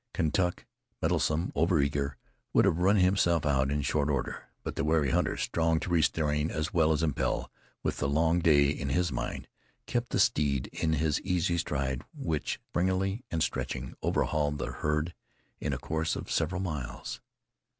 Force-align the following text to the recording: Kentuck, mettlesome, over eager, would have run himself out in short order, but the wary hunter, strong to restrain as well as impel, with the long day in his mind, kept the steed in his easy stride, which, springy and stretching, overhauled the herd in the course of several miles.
Kentuck, 0.15 0.65
mettlesome, 0.99 1.51
over 1.53 1.79
eager, 1.79 2.17
would 2.53 2.65
have 2.65 2.79
run 2.79 2.95
himself 2.95 3.45
out 3.45 3.69
in 3.69 3.83
short 3.83 4.09
order, 4.09 4.45
but 4.63 4.75
the 4.75 4.83
wary 4.83 5.11
hunter, 5.11 5.37
strong 5.37 5.79
to 5.79 5.91
restrain 5.91 6.49
as 6.49 6.73
well 6.73 6.91
as 6.91 7.03
impel, 7.03 7.51
with 7.83 7.97
the 7.97 8.09
long 8.09 8.39
day 8.39 8.67
in 8.71 8.89
his 8.89 9.11
mind, 9.11 9.47
kept 9.85 10.09
the 10.09 10.17
steed 10.19 10.65
in 10.73 10.93
his 10.93 11.21
easy 11.21 11.59
stride, 11.59 12.01
which, 12.15 12.59
springy 12.71 13.23
and 13.29 13.43
stretching, 13.43 13.93
overhauled 14.01 14.57
the 14.57 14.71
herd 14.71 15.13
in 15.59 15.71
the 15.71 15.77
course 15.77 16.15
of 16.15 16.31
several 16.31 16.61
miles. 16.61 17.21